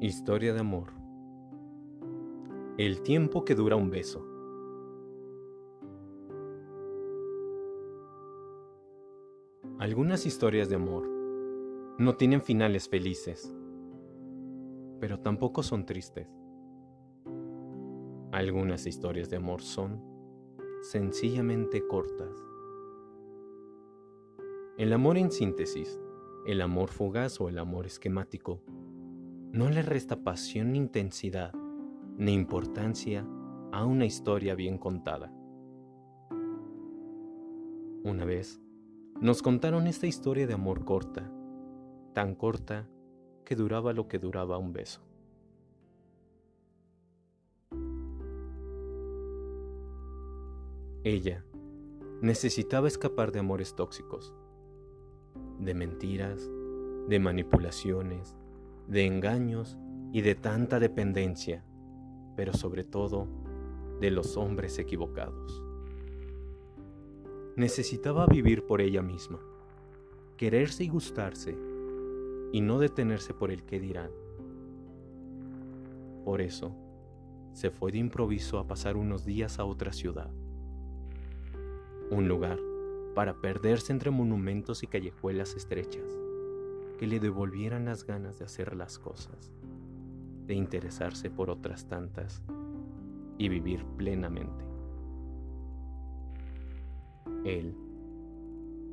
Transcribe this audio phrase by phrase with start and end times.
[0.00, 0.92] Historia de amor.
[2.76, 4.24] El tiempo que dura un beso.
[9.80, 11.04] Algunas historias de amor
[11.98, 13.52] no tienen finales felices,
[15.00, 16.28] pero tampoco son tristes.
[18.30, 20.00] Algunas historias de amor son
[20.82, 22.36] sencillamente cortas.
[24.76, 26.00] El amor en síntesis,
[26.46, 28.62] el amor fugaz o el amor esquemático
[29.52, 31.52] no le resta pasión ni intensidad,
[32.16, 33.26] ni importancia
[33.72, 35.32] a una historia bien contada.
[38.04, 38.60] Una vez,
[39.20, 41.30] nos contaron esta historia de amor corta,
[42.14, 42.88] tan corta
[43.44, 45.00] que duraba lo que duraba un beso.
[51.04, 51.44] Ella
[52.20, 54.34] necesitaba escapar de amores tóxicos,
[55.58, 56.50] de mentiras,
[57.08, 58.37] de manipulaciones,
[58.88, 59.76] de engaños
[60.12, 61.62] y de tanta dependencia,
[62.36, 63.28] pero sobre todo
[64.00, 65.62] de los hombres equivocados.
[67.56, 69.40] Necesitaba vivir por ella misma,
[70.38, 71.54] quererse y gustarse,
[72.50, 74.10] y no detenerse por el que dirán.
[76.24, 76.74] Por eso,
[77.52, 80.30] se fue de improviso a pasar unos días a otra ciudad,
[82.10, 82.58] un lugar
[83.14, 86.18] para perderse entre monumentos y callejuelas estrechas
[86.98, 89.52] que le devolvieran las ganas de hacer las cosas,
[90.46, 92.42] de interesarse por otras tantas
[93.38, 94.64] y vivir plenamente.
[97.44, 97.76] Él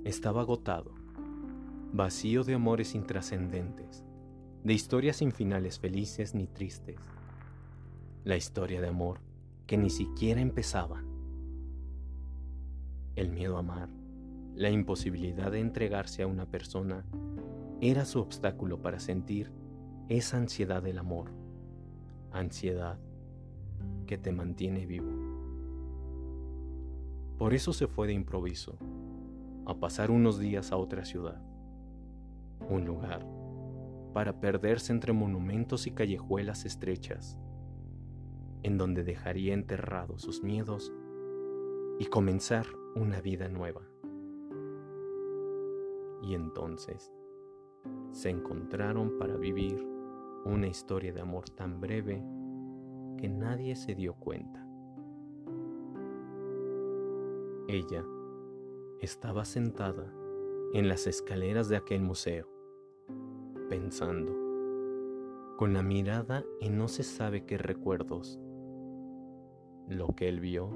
[0.05, 0.93] estaba agotado,
[1.91, 4.05] vacío de amores intrascendentes,
[4.63, 6.97] de historias sin finales felices ni tristes,
[8.23, 9.19] la historia de amor
[9.65, 11.03] que ni siquiera empezaba.
[13.15, 13.89] El miedo a amar,
[14.53, 17.03] la imposibilidad de entregarse a una persona
[17.91, 19.51] era su obstáculo para sentir
[20.09, 21.31] esa ansiedad del amor,
[22.31, 22.99] ansiedad
[24.07, 25.11] que te mantiene vivo.
[27.37, 28.79] Por eso se fue de improviso
[29.67, 31.39] a pasar unos días a otra ciudad,
[32.69, 33.23] un lugar
[34.13, 37.37] para perderse entre monumentos y callejuelas estrechas,
[38.63, 40.91] en donde dejaría enterrados sus miedos
[41.99, 42.65] y comenzar
[42.95, 43.81] una vida nueva.
[46.23, 47.11] Y entonces,
[48.11, 49.85] se encontraron para vivir
[50.45, 52.23] una historia de amor tan breve
[53.17, 54.65] que nadie se dio cuenta.
[57.67, 58.05] Ella
[59.01, 60.13] estaba sentada
[60.73, 62.47] en las escaleras de aquel museo,
[63.69, 64.31] pensando,
[65.57, 68.39] con la mirada en no se sabe qué recuerdos.
[69.89, 70.69] Lo que él vio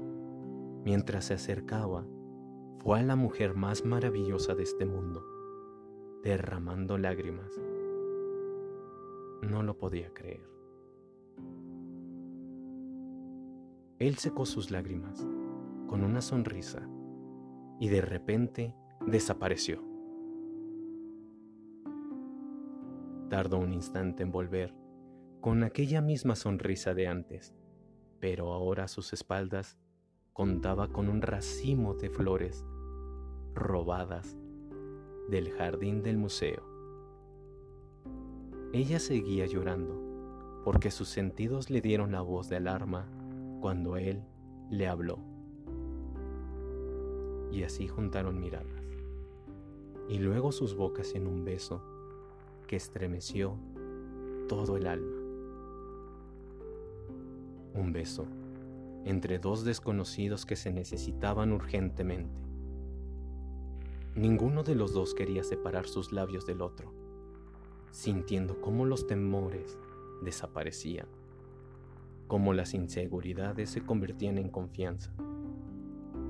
[0.84, 2.06] mientras se acercaba
[2.80, 5.39] fue a la mujer más maravillosa de este mundo
[6.22, 7.60] derramando lágrimas.
[9.42, 10.48] No lo podía creer.
[13.98, 15.26] Él secó sus lágrimas
[15.86, 16.88] con una sonrisa
[17.78, 18.74] y de repente
[19.06, 19.82] desapareció.
[23.28, 24.74] Tardó un instante en volver
[25.40, 27.54] con aquella misma sonrisa de antes,
[28.18, 29.78] pero ahora a sus espaldas
[30.32, 32.64] contaba con un racimo de flores
[33.54, 34.36] robadas
[35.30, 36.60] del jardín del museo.
[38.72, 43.08] Ella seguía llorando porque sus sentidos le dieron la voz de alarma
[43.60, 44.22] cuando él
[44.70, 45.18] le habló.
[47.52, 48.84] Y así juntaron miradas,
[50.08, 51.82] y luego sus bocas en un beso
[52.66, 53.56] que estremeció
[54.48, 55.16] todo el alma.
[57.74, 58.26] Un beso
[59.04, 62.49] entre dos desconocidos que se necesitaban urgentemente
[64.16, 66.92] Ninguno de los dos quería separar sus labios del otro,
[67.92, 69.78] sintiendo cómo los temores
[70.22, 71.06] desaparecían,
[72.26, 75.12] cómo las inseguridades se convertían en confianza,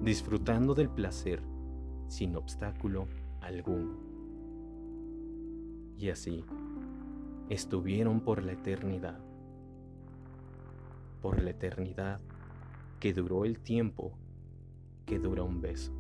[0.03, 1.43] disfrutando del placer
[2.07, 3.07] sin obstáculo
[3.41, 3.97] alguno.
[5.97, 6.45] Y así
[7.49, 9.19] estuvieron por la eternidad,
[11.23, 12.21] por la eternidad
[12.99, 14.13] que duró el tiempo
[15.07, 15.93] que dura un beso.